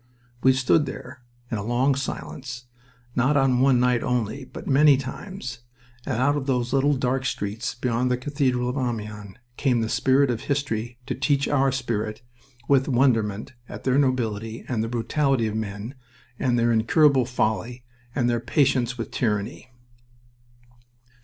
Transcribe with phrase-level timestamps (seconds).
[0.41, 1.21] We stood there
[1.51, 2.65] in a long silence,
[3.15, 5.59] not on one night only, but many times,
[6.07, 10.31] and out of those little dark streets below the cathedral of Amiens came the spirit
[10.31, 12.23] of history to teach our spirit
[12.67, 15.93] with wonderment at the nobility and the brutality of men,
[16.39, 17.83] and their incurable folly,
[18.15, 19.69] and their patience with tyranny.